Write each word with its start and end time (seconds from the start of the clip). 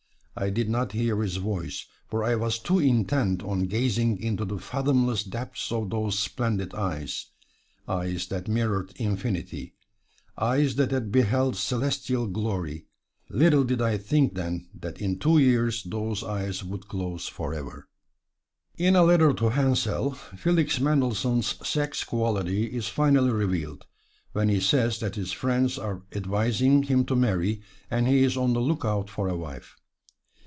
I 0.33 0.49
did 0.49 0.69
not 0.69 0.93
hear 0.93 1.21
his 1.21 1.35
voice, 1.35 1.85
for 2.07 2.23
I 2.23 2.35
was 2.35 2.57
too 2.57 2.79
intent 2.79 3.43
on 3.43 3.67
gazing 3.67 4.17
into 4.17 4.45
the 4.45 4.59
fathomless 4.59 5.25
depths 5.25 5.73
of 5.73 5.89
those 5.89 6.17
splendid 6.17 6.73
eyes 6.73 7.27
eyes 7.85 8.27
that 8.27 8.47
mirrored 8.47 8.93
infinity, 8.95 9.75
eyes 10.37 10.75
that 10.77 10.91
had 10.91 11.11
beheld 11.11 11.57
celestial 11.57 12.27
glory. 12.27 12.85
Little 13.29 13.65
did 13.65 13.81
I 13.81 13.97
think 13.97 14.33
then 14.35 14.69
that 14.73 14.99
in 15.01 15.19
two 15.19 15.37
years 15.37 15.83
those 15.83 16.23
eyes 16.23 16.63
would 16.63 16.87
close 16.87 17.27
forever." 17.27 17.89
In 18.77 18.95
a 18.95 19.03
letter 19.03 19.33
to 19.33 19.49
Hensel, 19.49 20.13
Felix 20.13 20.79
Mendelssohn's 20.79 21.53
sex 21.67 22.05
quality 22.05 22.67
is 22.67 22.87
finely 22.87 23.31
revealed, 23.31 23.85
when 24.31 24.47
he 24.47 24.61
says 24.61 24.97
that 25.01 25.15
his 25.15 25.33
friends 25.33 25.77
are 25.77 26.03
advising 26.15 26.83
him 26.83 27.03
to 27.07 27.17
marry, 27.17 27.61
and 27.91 28.07
he 28.07 28.23
is 28.23 28.37
on 28.37 28.53
the 28.53 28.61
lookout 28.61 29.09
for 29.09 29.27
a 29.27 29.35
wife. 29.37 29.75